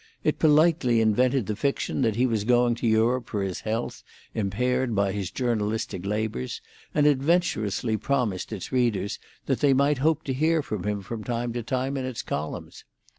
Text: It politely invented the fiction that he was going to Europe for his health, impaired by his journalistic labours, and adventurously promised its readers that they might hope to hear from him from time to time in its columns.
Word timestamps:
It 0.23 0.39
politely 0.39 0.99
invented 0.99 1.45
the 1.45 1.55
fiction 1.55 2.01
that 2.01 2.15
he 2.15 2.25
was 2.25 2.43
going 2.43 2.73
to 2.73 2.87
Europe 2.87 3.29
for 3.29 3.43
his 3.43 3.59
health, 3.59 4.01
impaired 4.33 4.95
by 4.95 5.11
his 5.11 5.29
journalistic 5.29 6.07
labours, 6.07 6.59
and 6.95 7.05
adventurously 7.05 7.97
promised 7.97 8.51
its 8.51 8.71
readers 8.71 9.19
that 9.45 9.59
they 9.59 9.73
might 9.75 9.99
hope 9.99 10.23
to 10.23 10.33
hear 10.33 10.63
from 10.63 10.85
him 10.85 11.03
from 11.03 11.23
time 11.23 11.53
to 11.53 11.61
time 11.61 11.97
in 11.97 12.05
its 12.05 12.23
columns. 12.23 12.83